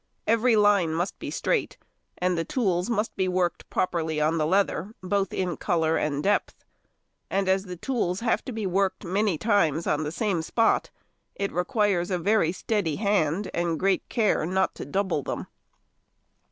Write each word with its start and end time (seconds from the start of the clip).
Every 0.25 0.55
line 0.55 0.95
must 0.95 1.19
be 1.19 1.29
straight, 1.29 1.77
and 2.17 2.35
the 2.35 2.43
tools 2.43 2.89
must 2.89 3.15
be 3.15 3.27
worked 3.27 3.69
properly 3.69 4.19
on 4.19 4.39
the 4.39 4.47
leather, 4.47 4.95
both 5.03 5.31
in 5.31 5.57
colour 5.57 5.95
and 5.95 6.23
depth; 6.23 6.65
and 7.29 7.47
as 7.47 7.65
the 7.65 7.75
tools 7.75 8.21
have 8.21 8.43
to 8.45 8.51
be 8.51 8.65
worked 8.65 9.05
many 9.05 9.37
times 9.37 9.85
on 9.85 10.01
the 10.03 10.11
same 10.11 10.41
spot, 10.41 10.89
it 11.35 11.51
requires 11.51 12.09
a 12.09 12.17
very 12.17 12.51
steady 12.51 12.95
hand 12.95 13.51
and 13.53 13.79
great 13.79 14.09
care 14.09 14.43
not 14.47 14.73
to 14.73 14.87
double 14.87 15.21
them. 15.21 15.45